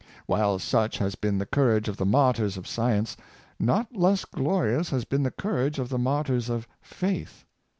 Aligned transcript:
Wiiile 0.27 0.59
such 0.59 0.97
has 0.97 1.13
been 1.13 1.37
the 1.37 1.45
courage 1.45 1.87
of 1.87 1.97
the 1.97 2.07
martyrs 2.07 2.57
of 2.57 2.65
science, 2.65 3.15
not 3.59 3.95
less 3.95 4.25
glorious 4.25 4.89
has 4.89 5.05
been 5.05 5.21
the 5.21 5.29
courage 5.29 5.77
of 5.77 5.89
the 5.89 5.99
inartyrs 5.99 6.49
of 6.49 6.67
faith. 6.81 7.45